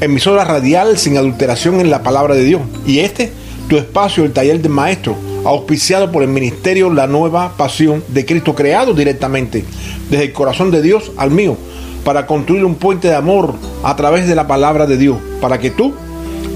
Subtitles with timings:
[0.00, 2.62] emisora radial sin adulteración en la palabra de Dios.
[2.86, 3.32] Y este,
[3.68, 8.54] tu espacio, el taller del maestro, auspiciado por el ministerio La Nueva Pasión de Cristo,
[8.54, 9.64] creado directamente
[10.10, 11.56] desde el corazón de Dios al mío,
[12.04, 15.70] para construir un puente de amor a través de la palabra de Dios, para que
[15.70, 15.94] tú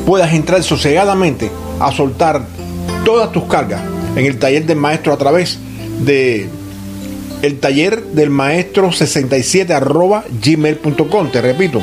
[0.06, 1.50] puedas entrar sosegadamente
[1.80, 2.47] a soltar
[3.05, 3.80] todas tus cargas
[4.16, 5.59] en el taller del maestro a través
[6.05, 6.48] de
[7.42, 11.31] el taller del maestro 67 arroba gmail.com.
[11.31, 11.83] Te repito,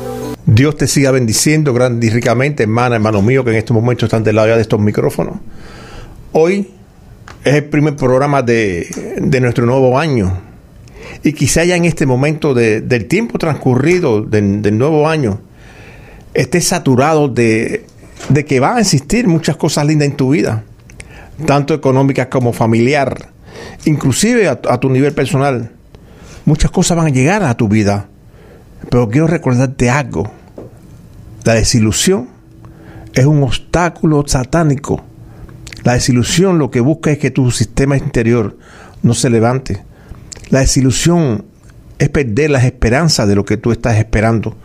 [0.53, 4.25] Dios te siga bendiciendo grande y ricamente, hermana, hermano mío, que en estos momentos están
[4.25, 5.35] del lado ya de estos micrófonos.
[6.33, 6.71] Hoy
[7.45, 8.85] es el primer programa de,
[9.39, 10.41] nuestro nuevo año.
[11.23, 15.39] Y quizá ya en este momento del tiempo transcurrido del nuevo año,
[16.33, 17.85] estés saturado de,
[18.45, 20.65] que van a existir muchas cosas lindas en tu vida,
[21.45, 23.29] tanto económicas como familiar,
[23.85, 25.71] inclusive a tu nivel personal.
[26.43, 28.09] Muchas cosas van a llegar a tu vida.
[28.89, 30.40] Pero quiero recordarte algo.
[31.43, 32.29] La desilusión
[33.13, 35.03] es un obstáculo satánico.
[35.83, 38.57] La desilusión lo que busca es que tu sistema interior
[39.01, 39.83] no se levante.
[40.49, 41.45] La desilusión
[41.97, 44.55] es perder las esperanzas de lo que tú estás esperando.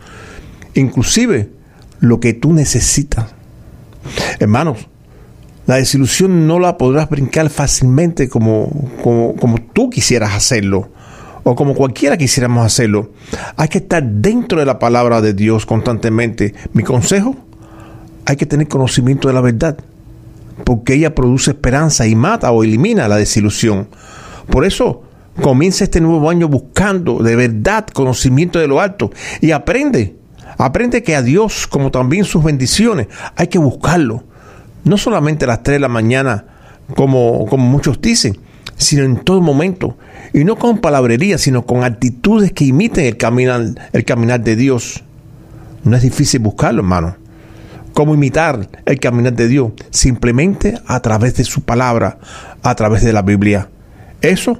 [0.75, 1.49] Inclusive
[1.99, 3.25] lo que tú necesitas.
[4.39, 4.87] Hermanos,
[5.65, 8.69] la desilusión no la podrás brincar fácilmente como,
[9.03, 10.89] como, como tú quisieras hacerlo
[11.49, 13.11] o como cualquiera quisiéramos hacerlo.
[13.55, 16.53] Hay que estar dentro de la palabra de Dios constantemente.
[16.73, 17.37] Mi consejo,
[18.25, 19.77] hay que tener conocimiento de la verdad,
[20.65, 23.87] porque ella produce esperanza y mata o elimina la desilusión.
[24.49, 25.03] Por eso,
[25.41, 30.17] comienza este nuevo año buscando de verdad conocimiento de lo alto y aprende.
[30.57, 33.07] Aprende que a Dios, como también sus bendiciones,
[33.37, 34.25] hay que buscarlo.
[34.83, 36.43] No solamente a las 3 de la mañana,
[36.93, 38.37] como, como muchos dicen,
[38.77, 39.97] sino en todo momento.
[40.33, 45.03] Y no con palabrería, sino con actitudes que imiten el caminar, el caminar de Dios.
[45.83, 47.15] No es difícil buscarlo, hermano.
[47.93, 49.71] ¿Cómo imitar el caminar de Dios?
[49.89, 52.19] Simplemente a través de su palabra,
[52.61, 53.69] a través de la Biblia.
[54.21, 54.59] Eso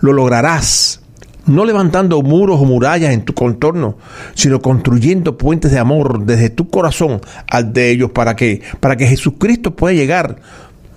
[0.00, 1.00] lo lograrás
[1.46, 3.96] no levantando muros o murallas en tu contorno,
[4.34, 7.20] sino construyendo puentes de amor desde tu corazón
[7.50, 10.36] al de ellos para que para que Jesucristo pueda llegar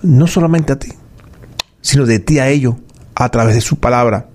[0.02, 0.88] no solamente a ti,
[1.80, 2.74] sino de ti a ellos
[3.14, 4.28] a través de su palabra,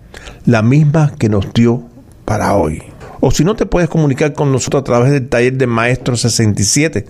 [0.45, 1.83] la misma que nos dio
[2.25, 2.83] para hoy.
[3.19, 7.05] O si no te puedes comunicar con nosotros a través del taller de maestro 67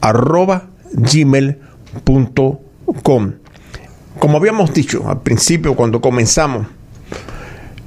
[0.00, 2.52] arroba gmail.com.
[4.18, 6.66] Como habíamos dicho al principio cuando comenzamos,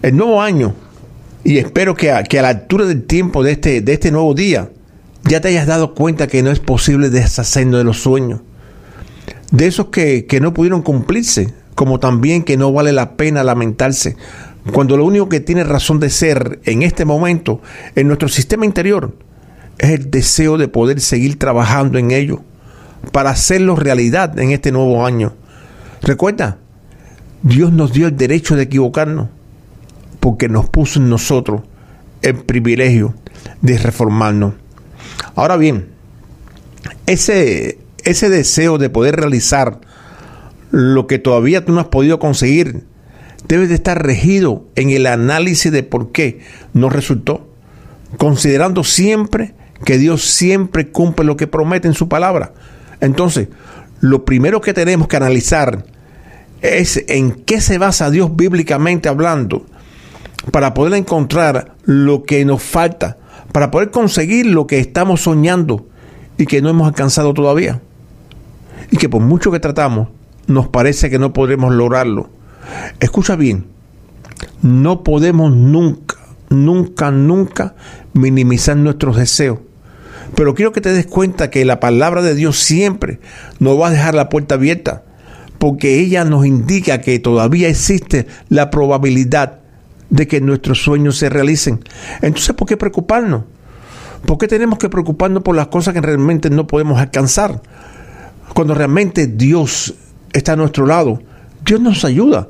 [0.02, 0.74] el nuevo año,
[1.44, 4.34] y espero que a, que a la altura del tiempo de este, de este nuevo
[4.34, 4.69] día,
[5.24, 8.42] ya te hayas dado cuenta que no es posible deshacernos de los sueños,
[9.52, 14.18] de esos que, que no pudieron cumplirse, como también que no vale la pena lamentarse,
[14.74, 17.62] cuando lo único que tiene razón de ser en este momento
[17.96, 19.14] en nuestro sistema interior
[19.78, 22.42] es el deseo de poder seguir trabajando en ello
[23.12, 25.36] para hacerlo realidad en este nuevo año.
[26.02, 26.58] Recuerda,
[27.44, 29.28] Dios nos dio el derecho de equivocarnos
[30.20, 31.62] porque nos puso en nosotros
[32.24, 33.13] el privilegio
[33.62, 34.56] de reformarnos.
[35.36, 35.90] Ahora bien,
[37.06, 39.80] ese, ese deseo de poder realizar
[40.77, 42.83] lo que todavía tú no has podido conseguir
[43.47, 46.39] debe de estar regido en el análisis de por qué
[46.74, 47.50] no resultó,
[48.18, 52.53] considerando siempre que Dios siempre cumple lo que promete en su palabra.
[53.01, 53.47] Entonces,
[54.01, 55.83] lo primero que tenemos que analizar
[56.62, 59.65] es en qué se basa Dios bíblicamente hablando
[60.51, 63.18] para poder encontrar lo que nos falta,
[63.51, 65.88] para poder conseguir lo que estamos soñando
[66.38, 67.81] y que no hemos alcanzado todavía.
[68.91, 70.09] Y que por mucho que tratamos,
[70.48, 72.30] nos parece que no podremos lograrlo.
[73.00, 73.68] Escucha bien,
[74.62, 76.18] no podemos nunca,
[76.50, 77.76] nunca, nunca
[78.14, 79.60] minimizar nuestros deseos.
[80.36, 83.20] Pero quiero que te des cuenta que la palabra de Dios siempre
[83.60, 85.04] nos va a dejar la puerta abierta
[85.58, 89.60] porque ella nos indica que todavía existe la probabilidad
[90.10, 91.80] de que nuestros sueños se realicen.
[92.22, 93.44] Entonces, ¿por qué preocuparnos?
[94.26, 97.62] ¿Por qué tenemos que preocuparnos por las cosas que realmente no podemos alcanzar?
[98.54, 99.96] Cuando realmente Dios
[100.33, 101.21] está a nuestro lado,
[101.65, 102.47] Dios nos ayuda.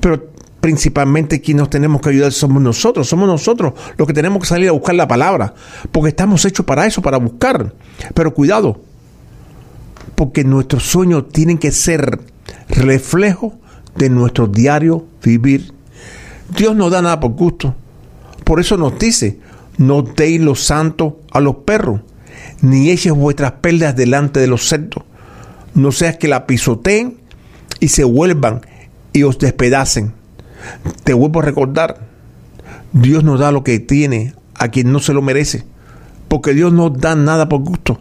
[0.00, 0.30] Pero
[0.60, 4.68] principalmente quien nos tenemos que ayudar somos nosotros, somos nosotros los que tenemos que salir
[4.68, 5.54] a buscar la palabra,
[5.90, 7.72] porque estamos hechos para eso, para buscar.
[8.14, 8.80] Pero cuidado,
[10.14, 12.20] porque nuestros sueños tienen que ser
[12.68, 13.54] reflejo
[13.96, 15.72] de nuestro diario vivir.
[16.56, 17.74] Dios no da nada por gusto.
[18.44, 19.38] Por eso nos dice,
[19.78, 22.00] no deis los santos a los perros,
[22.60, 25.04] ni eches vuestras perlas delante de los cerdos,
[25.74, 27.18] no seas que la pisoteen
[27.80, 28.62] y se vuelvan
[29.12, 30.12] y os despedacen.
[31.04, 32.08] Te vuelvo a recordar,
[32.92, 35.64] Dios no da lo que tiene a quien no se lo merece,
[36.28, 38.00] porque Dios no da nada por gusto.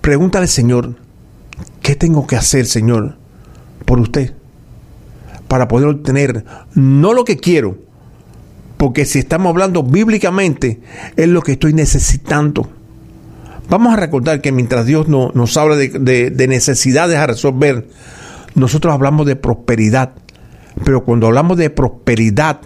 [0.00, 0.96] Pregúntale, Señor,
[1.82, 3.16] ¿qué tengo que hacer, Señor,
[3.84, 4.34] por usted?
[5.48, 6.44] Para poder obtener
[6.74, 7.78] no lo que quiero,
[8.76, 10.80] porque si estamos hablando bíblicamente,
[11.16, 12.70] es lo que estoy necesitando.
[13.68, 17.88] Vamos a recordar que mientras Dios no, nos habla de, de necesidades a resolver,
[18.54, 20.12] nosotros hablamos de prosperidad.
[20.84, 22.60] Pero cuando hablamos de prosperidad,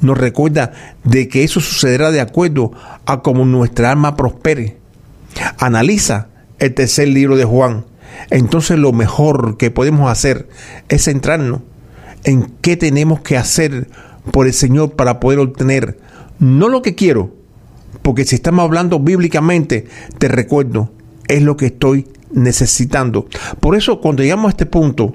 [0.00, 0.72] nos recuerda
[1.04, 2.72] de que eso sucederá de acuerdo
[3.06, 4.76] a cómo nuestra alma prospere.
[5.58, 7.84] Analiza el tercer libro de Juan.
[8.30, 10.48] Entonces lo mejor que podemos hacer
[10.88, 11.60] es centrarnos
[12.24, 13.88] en qué tenemos que hacer
[14.30, 15.98] por el Señor para poder obtener
[16.38, 17.34] no lo que quiero,
[18.04, 19.86] porque si estamos hablando bíblicamente,
[20.18, 20.90] te recuerdo,
[21.26, 23.26] es lo que estoy necesitando.
[23.60, 25.14] Por eso cuando llegamos a este punto,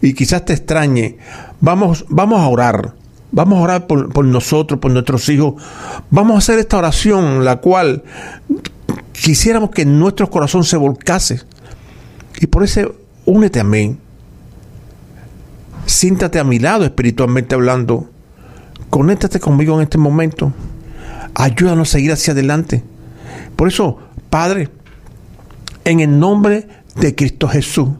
[0.00, 1.18] y quizás te extrañe,
[1.60, 2.94] vamos, vamos a orar.
[3.30, 5.62] Vamos a orar por, nosotros, por nuestros hijos.
[6.10, 8.04] Vamos a hacer esta oración, la cual
[9.12, 11.42] quisiéramos que nuestro corazón se volcase.
[12.40, 12.94] Y por eso,
[13.26, 13.98] únete a mí.
[15.84, 18.08] Siéntate a mi lado espiritualmente hablando.
[18.88, 20.54] Conéctate conmigo en este momento.
[21.34, 22.82] Ayúdanos a seguir hacia adelante.
[23.56, 23.98] Por eso,
[24.28, 24.68] Padre,
[25.84, 27.90] en el nombre de Cristo Jesús,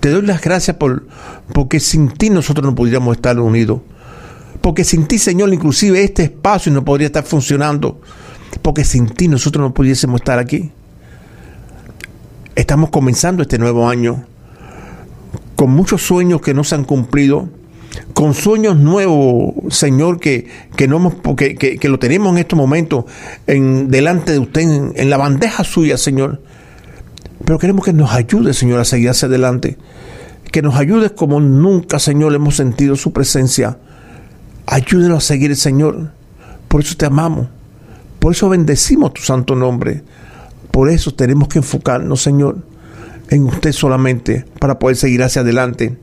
[0.00, 1.06] te doy las gracias por,
[1.52, 3.80] porque sin ti nosotros no podríamos estar unidos.
[4.60, 8.00] Porque sin ti, Señor, inclusive este espacio no podría estar funcionando.
[8.62, 10.70] Porque sin ti nosotros no pudiésemos estar aquí.
[12.54, 14.24] Estamos comenzando este nuevo año
[15.56, 17.48] con muchos sueños que no se han cumplido,
[18.14, 20.46] con sueños nuevos, Señor, que,
[20.76, 23.04] que no hemos, que, que, lo tenemos en estos momentos
[23.46, 26.40] en, delante de usted, en, en la bandeja suya, Señor
[27.44, 29.76] pero queremos que nos ayude, Señor, a seguir hacia adelante.
[30.50, 33.78] Que nos ayude como nunca, Señor, hemos sentido su presencia.
[34.66, 36.12] Ayúdenos a seguir, Señor.
[36.68, 37.48] Por eso te amamos.
[38.18, 40.02] Por eso bendecimos tu santo nombre.
[40.70, 42.58] Por eso tenemos que enfocarnos, Señor,
[43.28, 45.96] en usted solamente para poder seguir hacia adelante.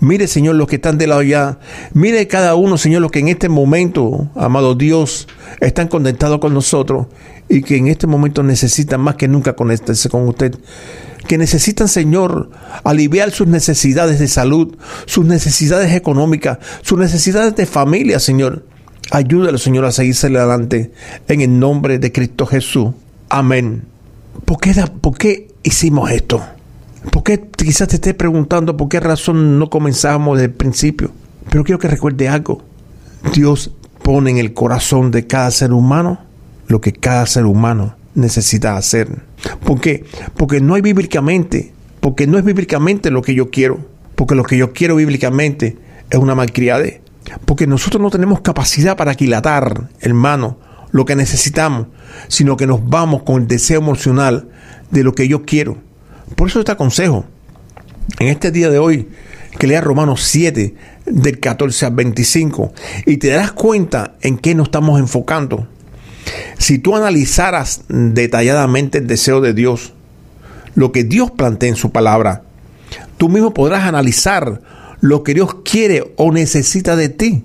[0.00, 1.58] Mire, Señor, los que están de lado ya.
[1.92, 5.28] Mire cada uno, Señor, los que en este momento, amado Dios,
[5.60, 7.06] están conectados con nosotros
[7.48, 10.56] y que en este momento necesitan más que nunca conectarse con usted.
[11.26, 12.50] Que necesitan, Señor,
[12.84, 14.76] aliviar sus necesidades de salud,
[15.06, 18.64] sus necesidades económicas, sus necesidades de familia, Señor.
[19.10, 20.92] Ayúdalo, Señor, a seguirse adelante
[21.28, 22.90] en el nombre de Cristo Jesús.
[23.28, 23.84] Amén.
[24.44, 26.40] ¿Por qué, ¿Por qué hicimos esto?
[27.10, 31.10] ¿Por qué quizás te estés preguntando por qué razón no comenzamos desde el principio?
[31.50, 32.62] Pero quiero que recuerde algo.
[33.32, 36.20] Dios pone en el corazón de cada ser humano
[36.66, 39.22] lo que cada ser humano necesita hacer.
[39.64, 40.04] ¿Por qué?
[40.36, 43.78] Porque no hay bíblicamente, porque no es bíblicamente lo que yo quiero,
[44.14, 45.78] porque lo que yo quiero bíblicamente
[46.10, 47.00] es una malcriade.
[47.46, 50.58] Porque nosotros no tenemos capacidad para aquilatar, hermano,
[50.92, 51.86] lo que necesitamos,
[52.28, 54.48] sino que nos vamos con el deseo emocional
[54.90, 55.89] de lo que yo quiero
[56.36, 57.24] por eso te aconsejo,
[58.18, 59.08] en este día de hoy,
[59.58, 60.74] que leas Romanos 7,
[61.06, 62.72] del 14 al 25,
[63.06, 65.68] y te darás cuenta en qué nos estamos enfocando.
[66.58, 69.92] Si tú analizaras detalladamente el deseo de Dios,
[70.74, 72.42] lo que Dios plantea en su palabra,
[73.16, 74.60] tú mismo podrás analizar
[75.00, 77.44] lo que Dios quiere o necesita de ti.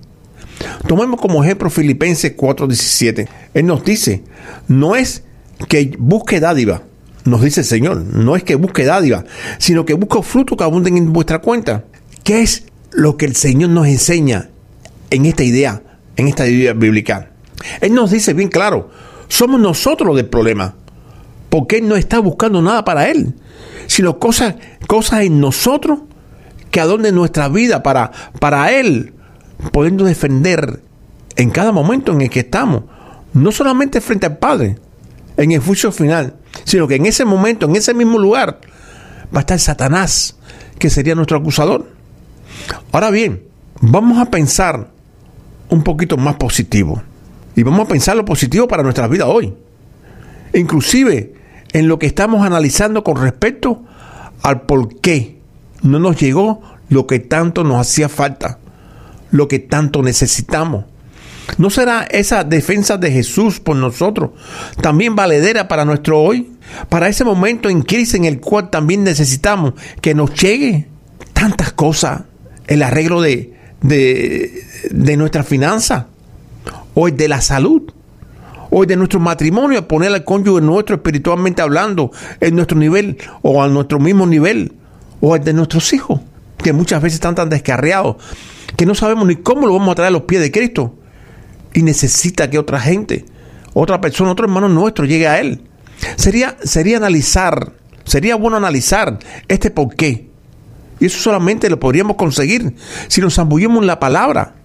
[0.88, 3.28] Tomemos como ejemplo Filipenses 4:17.
[3.54, 4.24] Él nos dice,
[4.68, 5.24] no es
[5.68, 6.84] que busque dádiva,
[7.26, 7.98] nos dice el Señor.
[7.98, 9.26] No es que busque dádiva,
[9.58, 11.84] sino que busque fruto que abunden en vuestra cuenta.
[12.24, 14.50] ¿Qué es lo que el Señor nos enseña
[15.10, 15.82] en esta idea,
[16.16, 17.32] en esta idea bíblica?
[17.82, 18.90] Él nos dice bien claro,
[19.28, 20.76] somos nosotros los del problema,
[21.50, 23.34] porque Él no está buscando nada para Él,
[23.88, 24.56] sino cosas,
[24.88, 26.00] cosas en nosotros
[26.72, 29.14] que adornen nuestra vida para, para Él,
[29.72, 30.82] podernos defender
[31.38, 32.84] en cada momento en el que estamos,
[33.34, 34.78] no solamente frente al Padre,
[35.38, 38.60] en el juicio final, sino que en ese momento, en ese mismo lugar,
[39.34, 40.38] va a estar Satanás
[40.80, 41.90] que sería nuestro acusador.
[42.92, 43.44] Ahora bien,
[43.82, 44.90] vamos a pensar
[45.70, 47.02] un poquito más positivo.
[47.56, 49.54] Y vamos a pensar lo positivo para nuestra vida hoy.
[50.54, 51.34] Inclusive
[51.74, 53.84] en lo que estamos analizando con respecto
[54.42, 55.40] al por qué
[55.82, 58.60] no nos llegó lo que tanto nos hacía falta,
[59.32, 60.86] lo que tanto necesitamos.
[61.58, 64.32] ¿No será esa defensa de Jesús por nosotros
[64.82, 66.52] también valedera para nuestro hoy?
[66.90, 70.88] Para ese momento en crisis en el cual también necesitamos que nos llegue
[71.34, 72.24] tantas cosas,
[72.68, 76.08] el arreglo de, de, nuestra finanza,
[76.96, 77.84] hoy de la salud,
[78.72, 83.68] hoy de nuestro matrimonio, poner al cónyuge nuestro espiritualmente hablando en nuestro nivel o a
[83.68, 84.74] nuestro mismo nivel,
[85.22, 86.20] o el de nuestros hijos,
[86.58, 88.18] que muchas veces están tan descarriados
[88.76, 90.96] que no sabemos ni cómo lo vamos a traer a los pies de Cristo
[91.76, 93.26] y necesita que otra gente,
[93.74, 95.62] otra persona, otro hermano nuestro llegue a él.
[96.16, 97.74] Sería, sería analizar,
[98.06, 100.30] sería bueno analizar este por qué.
[101.00, 102.76] Y eso solamente lo podríamos conseguir
[103.10, 104.56] si nos zambullimos en la palabra.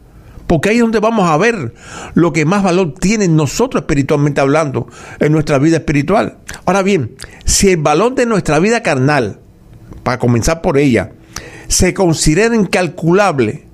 [0.47, 1.75] Porque ahí es donde vamos a ver
[2.15, 4.89] lo que más valor tiene nosotros espiritualmente hablando,
[5.19, 6.39] en nuestra vida espiritual.
[6.65, 9.41] Ahora bien, si el valor de nuestra vida carnal,
[10.05, 11.13] para comenzar por ella,
[11.67, 13.67] se considera incalculable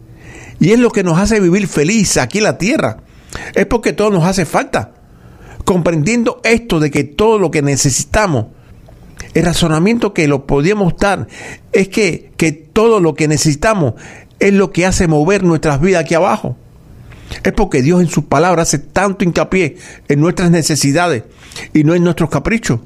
[0.58, 2.98] y es lo que nos hace vivir feliz aquí en la tierra,
[3.54, 4.92] es porque todo nos hace falta.
[5.64, 8.46] Comprendiendo esto de que todo lo que necesitamos,
[9.34, 11.26] el razonamiento que lo podíamos dar
[11.72, 13.94] es que, que todo lo que necesitamos
[14.38, 16.56] es lo que hace mover nuestras vidas aquí abajo.
[17.42, 19.76] Es porque Dios en su palabra hace tanto hincapié
[20.08, 21.24] en nuestras necesidades
[21.72, 22.80] y no en nuestros caprichos.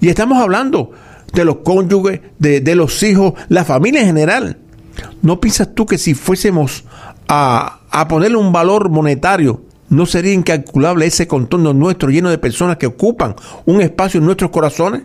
[0.00, 0.90] Y estamos hablando
[1.32, 4.58] de los cónyuges, de, de los hijos, la familia en general.
[5.22, 6.84] ¿No piensas tú que si fuésemos
[7.28, 12.76] a, a ponerle un valor monetario ¿No sería incalculable ese contorno nuestro lleno de personas
[12.76, 15.02] que ocupan un espacio en nuestros corazones?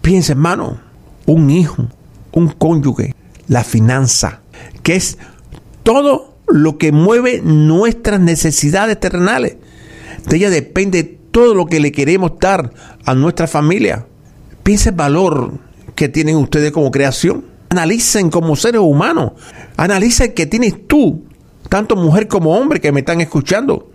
[0.00, 0.80] Piensa, hermano,
[1.26, 1.88] un hijo,
[2.32, 3.14] un cónyuge,
[3.48, 4.40] la finanza,
[4.82, 5.18] que es
[5.82, 9.56] todo lo que mueve nuestras necesidades terrenales.
[10.26, 12.72] De ella depende todo lo que le queremos dar
[13.04, 14.06] a nuestra familia.
[14.62, 15.52] Piensa el valor
[15.94, 17.44] que tienen ustedes como creación.
[17.68, 19.32] Analicen como seres humanos.
[19.76, 21.24] Analicen que tienes tú,
[21.68, 23.90] tanto mujer como hombre que me están escuchando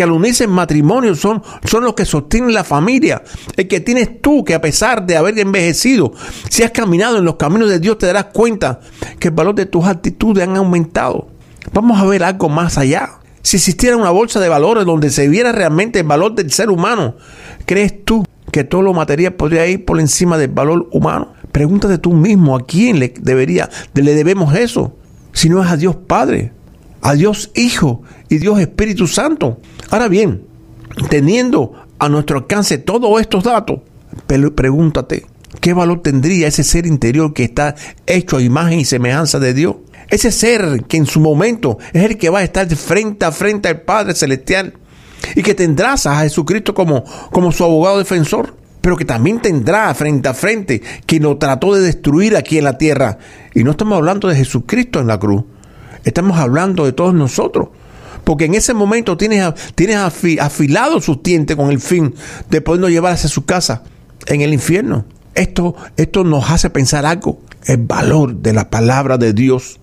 [0.00, 3.22] que al unirse en matrimonio son, son los que sostienen la familia.
[3.54, 6.14] El que tienes tú, que a pesar de haber envejecido,
[6.48, 8.80] si has caminado en los caminos de Dios, te darás cuenta
[9.18, 11.28] que el valor de tus actitudes han aumentado.
[11.74, 13.18] Vamos a ver algo más allá.
[13.42, 17.16] Si existiera una bolsa de valores donde se viera realmente el valor del ser humano,
[17.66, 21.34] ¿crees tú que todo lo material podría ir por encima del valor humano?
[21.52, 24.96] Pregúntate tú mismo a quién le debería, le debemos eso,
[25.34, 26.54] si no es a Dios Padre
[27.02, 29.58] a Dios Hijo y Dios Espíritu Santo.
[29.90, 30.44] Ahora bien,
[31.08, 33.80] teniendo a nuestro alcance todos estos datos,
[34.54, 35.26] pregúntate,
[35.60, 37.74] ¿qué valor tendría ese ser interior que está
[38.06, 39.76] hecho a imagen y semejanza de Dios?
[40.08, 43.68] Ese ser que en su momento es el que va a estar frente a frente
[43.68, 44.74] al Padre Celestial
[45.36, 50.28] y que tendrá a Jesucristo como, como su abogado defensor, pero que también tendrá frente
[50.28, 53.18] a frente quien lo trató de destruir aquí en la tierra.
[53.54, 55.44] Y no estamos hablando de Jesucristo en la cruz,
[56.04, 57.68] Estamos hablando de todos nosotros.
[58.24, 62.14] Porque en ese momento tienes, tienes afilado sus dientes con el fin
[62.48, 63.82] de podernos llevar hacia su casa
[64.26, 65.04] en el infierno.
[65.34, 69.80] Esto, esto nos hace pensar algo, el valor de la palabra de Dios.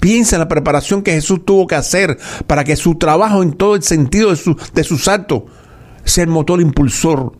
[0.00, 3.74] Piensa en la preparación que Jesús tuvo que hacer para que su trabajo en todo
[3.74, 5.46] el sentido de su, de su salto
[6.04, 7.32] sea el motor impulsor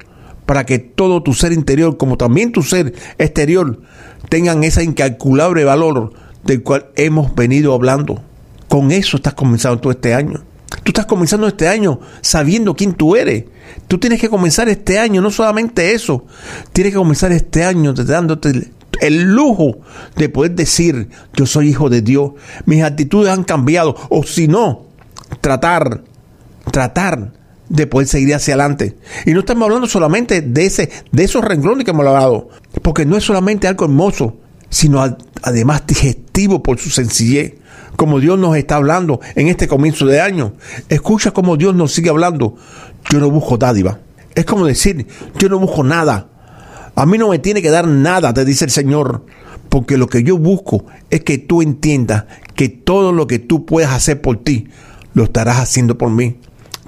[0.45, 3.81] para que todo tu ser interior, como también tu ser exterior,
[4.29, 6.13] tengan ese incalculable valor
[6.47, 8.23] del cual hemos venido hablando.
[8.69, 10.43] Con eso estás comenzando todo este año.
[10.83, 13.45] Tú estás comenzando este año sabiendo quién tú eres.
[13.89, 16.25] Tú tienes que comenzar este año, no solamente eso,
[16.73, 19.79] tienes que comenzar este año dándote el lujo
[20.17, 22.33] de poder decir, yo soy hijo de Dios,
[22.65, 24.87] mis actitudes han cambiado, o si no,
[25.41, 26.03] tratar,
[26.71, 27.33] tratar
[27.69, 28.97] de poder seguir hacia adelante.
[29.25, 32.49] Y no estamos hablando solamente de, ese, de esos renglones que hemos hablado,
[32.83, 34.37] porque no es solamente algo hermoso,
[34.71, 37.55] sino además digestivo por su sencillez,
[37.97, 40.55] como Dios nos está hablando en este comienzo de año.
[40.89, 42.57] Escucha cómo Dios nos sigue hablando.
[43.11, 44.01] Yo no busco dádiva.
[44.35, 45.07] Es como decir,
[45.39, 46.29] yo no busco nada.
[46.95, 49.25] A mí no me tiene que dar nada, te dice el Señor,
[49.69, 52.25] porque lo que yo busco es que tú entiendas
[52.55, 54.69] que todo lo que tú puedas hacer por ti,
[55.13, 56.39] lo estarás haciendo por mí.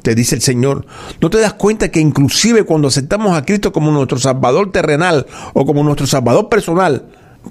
[0.02, 0.86] Te dice el Señor.
[1.20, 5.66] ¿No te das cuenta que inclusive cuando aceptamos a Cristo como nuestro Salvador terrenal o
[5.66, 7.06] como nuestro Salvador personal,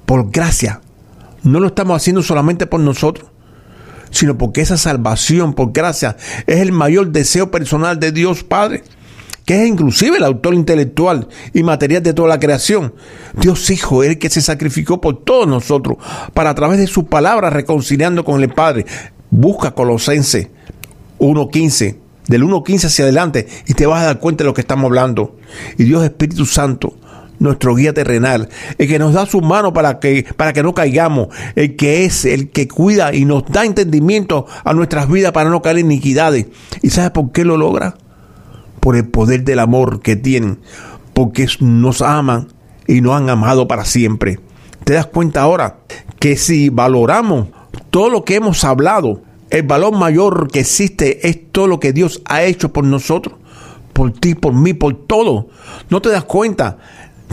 [0.05, 0.81] por gracia.
[1.43, 3.29] No lo estamos haciendo solamente por nosotros,
[4.11, 8.83] sino porque esa salvación por gracia es el mayor deseo personal de Dios Padre.
[9.45, 12.93] que es inclusive el autor intelectual y material de toda la creación.
[13.33, 15.95] Dios Hijo, el que se sacrificó por todos nosotros,
[16.33, 18.85] para a través de su palabra reconciliando con el Padre.
[19.29, 20.51] Busca Colosense
[21.19, 21.95] 1.15,
[22.27, 25.37] del 1.15 hacia adelante, y te vas a dar cuenta de lo que estamos hablando.
[25.77, 26.97] Y Dios Espíritu Santo
[27.39, 31.27] nuestro guía terrenal, el que nos da su mano para que, para que no caigamos,
[31.55, 35.61] el que es el que cuida y nos da entendimiento a nuestras vidas para no
[35.61, 36.47] caer en iniquidades.
[36.81, 37.95] ¿Y sabes por qué lo logra?
[38.79, 40.59] Por el poder del amor que tienen,
[41.13, 42.47] porque nos aman
[42.87, 44.39] y nos han amado para siempre.
[44.83, 45.77] ¿Te das cuenta ahora
[46.19, 47.47] que si valoramos
[47.89, 52.21] todo lo que hemos hablado, el valor mayor que existe es todo lo que Dios
[52.25, 53.35] ha hecho por nosotros?
[53.97, 55.47] por ti, por mí, por todo.
[55.89, 56.77] ¿No te das cuenta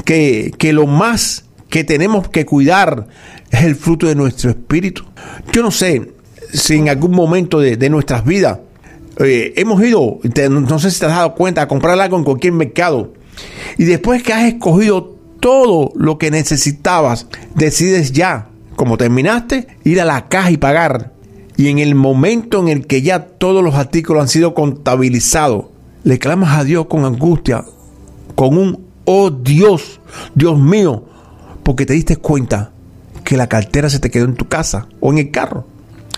[0.05, 3.07] que, lo más que tenemos que cuidar
[3.51, 5.05] es el fruto de nuestro espíritu.
[5.53, 6.13] Yo no sé
[6.53, 8.59] si en algún momento de, nuestras vidas
[9.19, 10.19] eh, hemos ido,
[10.51, 13.13] no sé si te has dado cuenta, a comprar algo en cualquier mercado
[13.79, 20.05] y después que has escogido todo lo que necesitabas, decides ya, como terminaste, ir a
[20.05, 21.13] la caja y pagar.
[21.57, 25.67] Y en el momento en el que ya todos los artículos han sido contabilizados,
[26.03, 27.65] le clamas a Dios con angustia,
[28.35, 30.01] con un oh Dios,
[30.35, 31.05] Dios mío,
[31.63, 32.73] porque te diste cuenta
[33.25, 35.67] que la cartera se te quedó en tu casa o en el carro.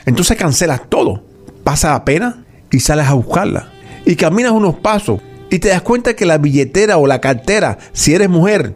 [0.04, 1.22] Entonces cancelas todo,
[1.64, 3.70] pasa la pena y sales a buscarla.
[4.04, 8.14] Y caminas unos pasos y te das cuenta que la billetera o la cartera, si
[8.14, 8.74] eres mujer,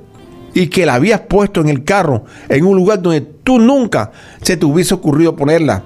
[0.55, 4.13] y que la habías puesto en el carro, en un lugar donde tú nunca
[4.43, 5.85] se te hubiese ocurrido ponerla.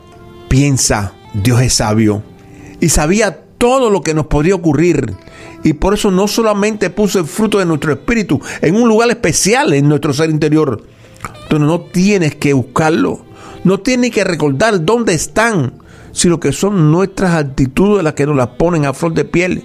[0.49, 2.23] Piensa, Dios es sabio
[2.81, 5.15] y sabía todo lo que nos podría ocurrir
[5.65, 9.73] y por eso no solamente puso el fruto de nuestro espíritu en un lugar especial
[9.73, 10.85] en nuestro ser interior,
[11.49, 13.25] donde no tienes que buscarlo,
[13.65, 18.49] no tienes que recordar dónde están, sino que son nuestras actitudes las que nos las
[18.49, 19.65] ponen a flor de piel.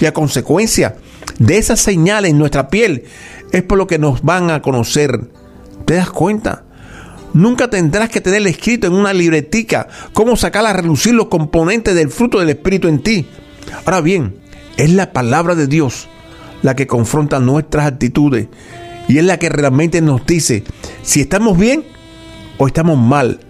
[0.00, 0.96] Y a consecuencia
[1.38, 3.04] de esas señales en nuestra piel
[3.52, 5.30] es por lo que nos van a conocer.
[5.84, 6.64] ¿Te das cuenta?
[7.32, 12.10] Nunca tendrás que tener escrito en una libretica cómo sacar a relucir los componentes del
[12.10, 13.26] fruto del Espíritu en ti.
[13.84, 14.43] Ahora bien,
[14.76, 16.08] es la palabra de Dios
[16.62, 18.48] la que confronta nuestras actitudes
[19.08, 20.64] y es la que realmente nos dice
[21.02, 21.84] si estamos bien
[22.58, 23.40] o estamos mal.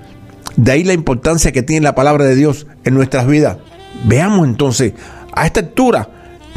[0.57, 3.59] De ahí la importancia que tiene la palabra de Dios en nuestras vidas.
[4.05, 4.93] Veamos entonces
[5.33, 6.09] a esta altura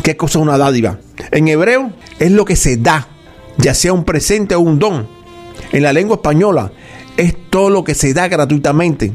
[0.03, 0.99] qué cosa es una dádiva.
[1.31, 3.07] En hebreo es lo que se da,
[3.57, 5.07] ya sea un presente o un don.
[5.71, 6.71] En la lengua española
[7.17, 9.13] es todo lo que se da gratuitamente.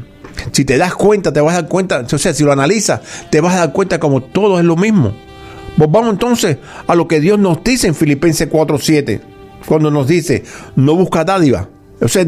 [0.51, 3.39] Si te das cuenta, te vas a dar cuenta, o sea, si lo analizas, te
[3.39, 5.13] vas a dar cuenta como todo es lo mismo.
[5.77, 6.57] Volvamos entonces
[6.87, 9.21] a lo que Dios nos dice en Filipenses 4:7,
[9.65, 10.43] cuando nos dice,
[10.75, 11.69] no busca dádiva.
[12.01, 12.25] O sea,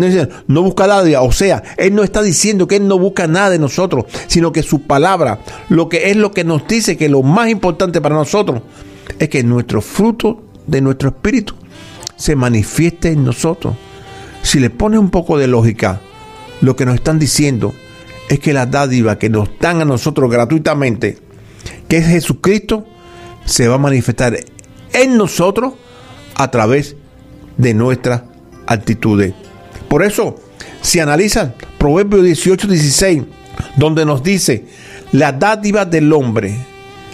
[0.47, 1.21] no, busca dádiva.
[1.21, 4.63] O sea, Él no está diciendo que Él no busca nada de nosotros, sino que
[4.63, 8.61] su palabra, lo que es lo que nos dice que lo más importante para nosotros
[9.19, 11.55] es que nuestro fruto de nuestro espíritu
[12.15, 13.75] se manifieste en nosotros.
[14.43, 15.99] Si le pone un poco de lógica,
[16.61, 17.73] lo que nos están diciendo
[18.29, 21.17] es que la dádiva que nos dan a nosotros gratuitamente,
[21.87, 22.85] que es Jesucristo,
[23.45, 24.37] se va a manifestar
[24.93, 25.73] en nosotros
[26.35, 26.95] a través
[27.57, 28.23] de nuestras
[28.67, 29.33] actitudes.
[29.87, 30.35] Por eso,
[30.81, 33.23] si analizan Proverbio 18, 16,
[33.77, 34.65] donde nos dice,
[35.11, 36.57] la dádiva del hombre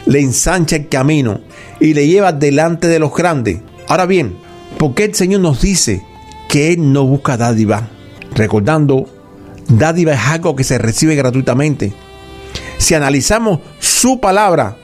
[0.05, 1.41] le ensancha el camino
[1.79, 3.59] y le lleva delante de los grandes.
[3.87, 4.35] Ahora bien,
[4.77, 6.03] ¿por qué el Señor nos dice
[6.49, 7.89] que Él no busca dádiva?
[8.33, 9.07] Recordando,
[9.67, 11.93] dádiva es algo que se recibe gratuitamente.
[12.77, 14.77] Si analizamos su palabra,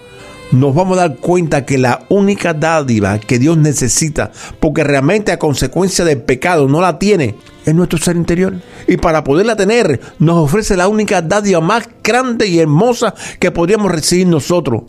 [0.52, 5.40] nos vamos a dar cuenta que la única dádiva que Dios necesita, porque realmente a
[5.40, 8.56] consecuencia del pecado no la tiene, es nuestro ser interior.
[8.88, 13.92] Y para poderla tener, nos ofrece la única dádiva más grande y hermosa que podríamos
[13.92, 14.84] recibir nosotros,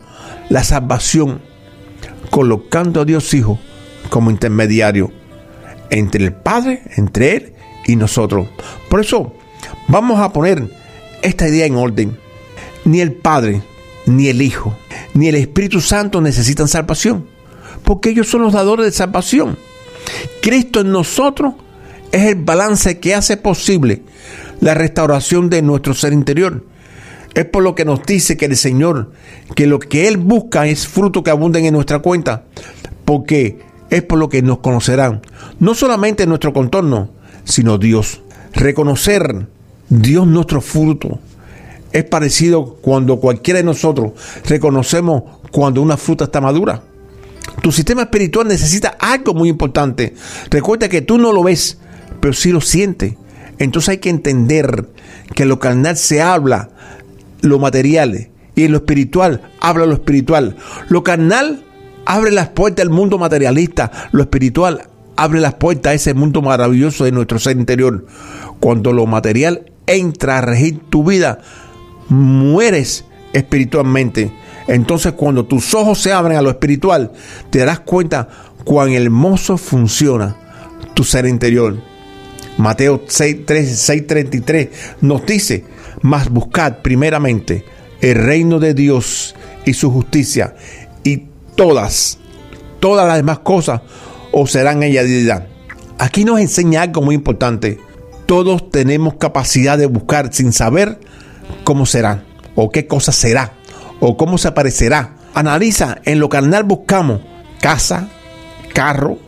[0.48, 1.40] la salvación,
[2.30, 3.58] colocando a Dios Hijo
[4.10, 5.10] como intermediario
[5.90, 7.52] entre el Padre, entre Él
[7.86, 8.48] y nosotros.
[8.88, 9.34] Por eso,
[9.88, 10.68] vamos a poner
[11.22, 12.18] esta idea en orden.
[12.84, 13.62] Ni el Padre,
[14.08, 14.76] ni el Hijo,
[15.14, 17.26] ni el Espíritu Santo necesitan salvación,
[17.84, 19.56] porque ellos son los dadores de salvación.
[20.42, 21.54] Cristo en nosotros
[22.12, 24.02] es el balance que hace posible
[24.60, 26.64] la restauración de nuestro ser interior.
[27.34, 29.12] Es por lo que nos dice que el Señor,
[29.54, 32.44] que lo que Él busca es fruto que abunden en nuestra cuenta,
[33.04, 35.22] porque es por lo que nos conocerán,
[35.60, 37.10] no solamente en nuestro contorno,
[37.44, 38.22] sino Dios.
[38.52, 39.46] Reconocer
[39.88, 41.20] Dios nuestro fruto,
[41.92, 44.12] es parecido cuando cualquiera de nosotros
[44.46, 46.82] reconocemos cuando una fruta está madura.
[47.62, 50.14] Tu sistema espiritual necesita algo muy importante.
[50.50, 51.78] Recuerda que tú no lo ves,
[52.20, 53.14] pero sí lo sientes.
[53.58, 54.88] Entonces hay que entender
[55.34, 56.70] que lo carnal se habla
[57.40, 60.56] lo material y en lo espiritual habla lo espiritual.
[60.88, 61.64] Lo carnal
[62.06, 67.04] abre las puertas del mundo materialista, lo espiritual, abre las puertas a ese mundo maravilloso
[67.04, 68.06] de nuestro ser interior.
[68.60, 71.40] Cuando lo material entra a regir tu vida,
[72.08, 74.32] mueres espiritualmente.
[74.66, 77.12] Entonces cuando tus ojos se abren a lo espiritual,
[77.50, 78.28] te darás cuenta
[78.64, 80.36] cuán hermoso funciona
[80.94, 81.78] tu ser interior.
[82.58, 84.68] Mateo 6.33
[85.00, 85.64] nos dice,
[86.02, 87.64] mas buscad primeramente
[88.00, 90.54] el reino de Dios y su justicia
[91.04, 92.18] y todas,
[92.80, 93.80] todas las demás cosas
[94.32, 95.44] os serán añadidas.
[95.98, 97.78] Aquí nos enseña algo muy importante.
[98.26, 101.00] Todos tenemos capacidad de buscar sin saber
[101.68, 103.52] cómo será o qué cosa será
[104.00, 105.16] o cómo se aparecerá.
[105.34, 107.20] Analiza, en lo carnal buscamos
[107.60, 108.08] casa,
[108.72, 109.18] carro,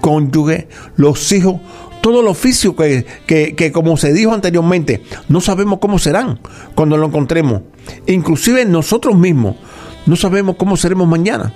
[0.00, 1.56] cónyuge, los hijos,
[2.00, 6.38] todo el oficio que, que, como se dijo anteriormente, no sabemos cómo serán
[6.76, 7.62] cuando lo encontremos.
[8.06, 9.56] Inclusive nosotros mismos
[10.06, 11.52] no sabemos cómo seremos mañana.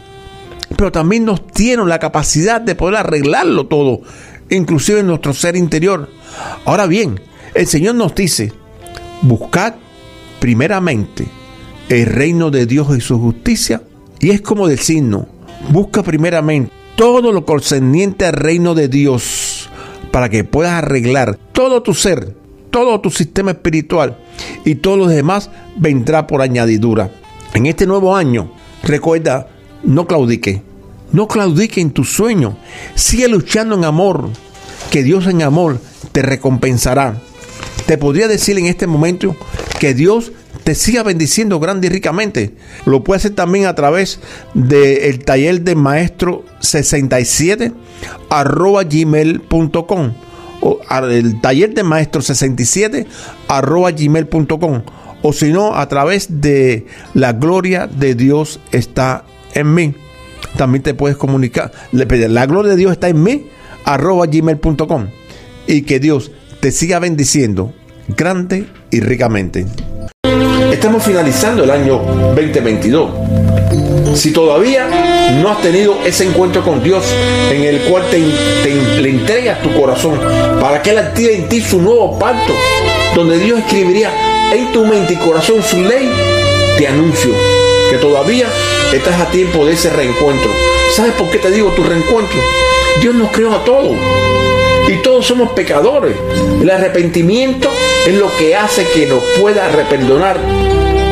[0.76, 4.00] Pero también nos tiene la capacidad de poder arreglarlo todo,
[4.50, 6.08] inclusive en nuestro ser interior.
[6.64, 7.20] Ahora bien,
[7.54, 8.52] el Señor nos dice,
[9.22, 9.74] buscad
[10.44, 11.26] primeramente
[11.88, 13.80] el reino de Dios y su justicia.
[14.20, 15.24] Y es como decirnos,
[15.70, 19.70] busca primeramente todo lo concerniente al reino de Dios
[20.12, 22.36] para que puedas arreglar todo tu ser,
[22.68, 24.18] todo tu sistema espiritual
[24.66, 27.10] y todo lo demás vendrá por añadidura.
[27.54, 28.52] En este nuevo año,
[28.82, 29.48] recuerda,
[29.82, 30.60] no claudique,
[31.10, 32.58] no claudique en tu sueño,
[32.94, 34.28] sigue luchando en amor,
[34.90, 35.80] que Dios en amor
[36.12, 37.18] te recompensará.
[37.86, 39.36] Te podría decir en este momento
[39.78, 40.32] que Dios
[40.64, 42.54] te siga bendiciendo grande y ricamente.
[42.86, 44.20] Lo puede hacer también a través
[44.54, 47.72] del taller de maestro 67
[48.30, 50.14] arroba gmail.com
[50.60, 53.06] o el taller de maestro 67
[53.48, 54.82] arroba gmail.com
[55.22, 59.94] o si no a través de la gloria de Dios está en mí
[60.56, 63.46] también te puedes comunicar la gloria de Dios está en mí
[63.84, 65.08] arroba gmail.com
[65.66, 66.30] y que Dios
[66.64, 67.74] te siga bendiciendo
[68.08, 69.66] grande y ricamente
[70.72, 73.10] Estamos finalizando el año 2022.
[74.14, 74.88] Si todavía
[75.42, 77.04] no has tenido ese encuentro con Dios
[77.52, 78.18] en el cual te,
[78.98, 80.18] le entregas tu corazón
[80.58, 82.54] para que Él active en ti su nuevo pacto,
[83.14, 84.10] donde Dios escribiría
[84.54, 86.10] en tu mente y corazón su ley,
[86.78, 87.34] te anuncio
[87.90, 88.48] que todavía
[88.90, 90.50] estás a tiempo de ese reencuentro.
[90.96, 92.40] ¿Sabes por qué te digo tu reencuentro?
[93.02, 93.98] Dios nos creó a todos
[94.88, 96.16] y todos somos pecadores.
[96.60, 97.68] El arrepentimiento
[98.06, 100.38] es lo que hace que nos pueda reperdonar.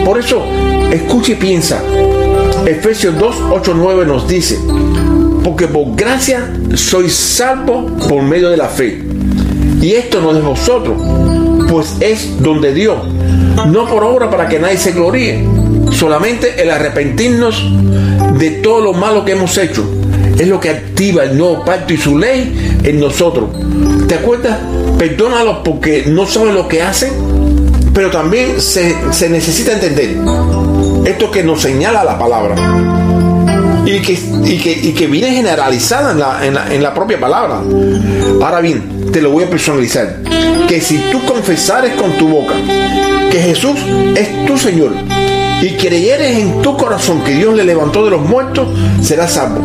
[0.05, 0.43] Por eso,
[0.91, 1.83] escucha y piensa.
[2.67, 4.59] Efesios 2, 8, 9 nos dice,
[5.43, 9.03] porque por gracia sois salvos por medio de la fe.
[9.81, 10.97] Y esto no es vosotros,
[11.69, 12.99] pues es donde Dios,
[13.67, 15.45] no por obra para que nadie se gloríe,
[15.91, 17.65] solamente el arrepentirnos
[18.39, 19.85] de todo lo malo que hemos hecho
[20.39, 23.51] es lo que activa el nuevo pacto y su ley en nosotros.
[24.09, 24.59] ¿Te acuerdas?
[24.99, 27.13] Perdónalos porque no saben lo que hacen,
[27.95, 28.95] pero también se,
[29.29, 30.17] necesita entender
[31.05, 32.55] esto que nos señala la palabra
[33.85, 34.13] y que,
[34.45, 37.61] y que, viene generalizada en la, en, la, en la propia palabra.
[38.41, 40.19] Ahora bien, te lo voy a personalizar.
[40.69, 42.55] Que si tú confesares con tu boca
[43.31, 43.79] que Jesús
[44.17, 44.93] es tu Señor
[45.63, 48.67] y creyeres en tu corazón que Dios le levantó de los muertos,
[49.01, 49.61] serás salvo.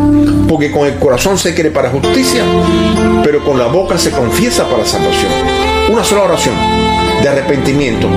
[0.48, 2.44] Porque con el corazón se cree para justicia,
[3.24, 5.32] pero con la boca se confiesa para salvación.
[5.92, 6.54] Una sola oración
[7.22, 8.08] de arrepentimiento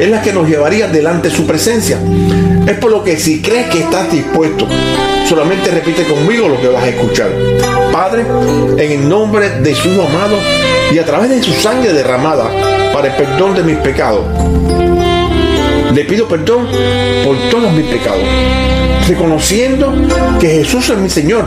[0.00, 1.98] es la que nos llevaría delante de su presencia.
[2.66, 4.66] Es por lo que si crees que estás dispuesto,
[5.28, 7.28] solamente repite conmigo lo que vas a escuchar.
[7.92, 8.24] Padre,
[8.78, 10.38] en el nombre de su amado
[10.90, 12.50] y a través de su sangre derramada
[12.94, 14.24] para el perdón de mis pecados
[15.96, 16.68] le pido perdón
[17.24, 18.20] por todos mis pecados,
[19.08, 19.94] reconociendo
[20.38, 21.46] que Jesús es mi Señor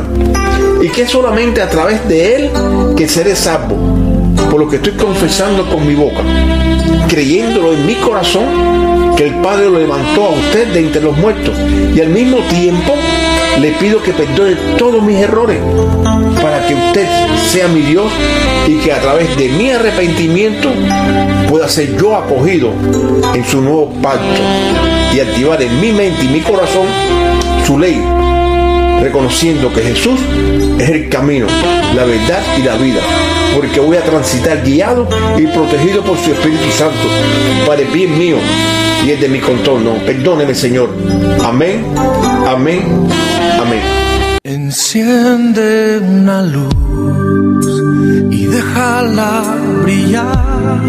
[0.81, 2.49] y que es solamente a través de Él
[2.97, 3.77] que seré salvo,
[4.49, 6.23] por lo que estoy confesando con mi boca,
[7.07, 11.53] creyéndolo en mi corazón que el Padre lo levantó a usted de entre los muertos
[11.95, 12.95] y al mismo tiempo
[13.61, 15.59] le pido que perdone todos mis errores
[16.41, 17.07] para que usted
[17.51, 18.11] sea mi Dios
[18.67, 20.69] y que a través de mi arrepentimiento
[21.49, 22.71] pueda ser yo acogido
[23.33, 24.41] en su nuevo pacto
[25.13, 26.85] y activar en mi mente y mi corazón
[27.65, 28.01] su ley,
[29.01, 30.19] reconociendo que Jesús
[30.79, 31.47] es el camino,
[31.95, 33.01] la verdad y la vida,
[33.55, 37.07] porque voy a transitar guiado y protegido por su Espíritu Santo
[37.67, 38.37] para el bien mío
[39.05, 39.93] y el de mi contorno.
[40.05, 40.89] Perdóneme, Señor.
[41.43, 41.85] Amén,
[42.47, 42.81] amén,
[43.61, 43.81] amén.
[44.43, 46.73] Enciende una luz
[48.31, 50.83] y déjala brillar,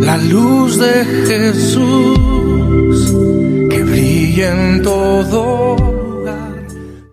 [0.00, 2.18] la luz de Jesús
[3.70, 5.87] que brilla en todo